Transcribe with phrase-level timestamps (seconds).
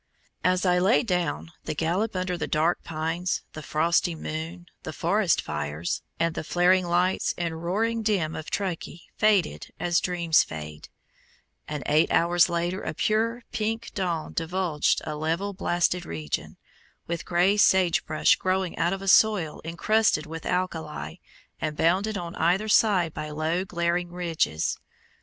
[0.43, 5.43] As I lay down, the gallop under the dark pines, the frosty moon, the forest
[5.43, 10.89] fires, the flaring lights and roaring din of Truckee faded as dreams fade,
[11.67, 16.57] and eight hours later a pure, pink dawn divulged a level blasted region,
[17.05, 21.17] with grey sage brush growing out of a soil encrusted with alkali,
[21.59, 24.79] and bounded on either side by low glaring ridges.